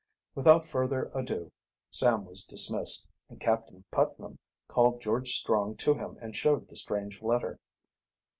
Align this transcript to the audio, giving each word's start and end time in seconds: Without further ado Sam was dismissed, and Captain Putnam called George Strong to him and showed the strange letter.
Without 0.33 0.65
further 0.65 1.11
ado 1.13 1.51
Sam 1.91 2.25
was 2.25 2.43
dismissed, 2.43 3.07
and 3.29 3.39
Captain 3.39 3.83
Putnam 3.91 4.39
called 4.67 4.99
George 4.99 5.33
Strong 5.33 5.75
to 5.75 5.93
him 5.93 6.17
and 6.19 6.35
showed 6.35 6.67
the 6.67 6.75
strange 6.75 7.21
letter. 7.21 7.59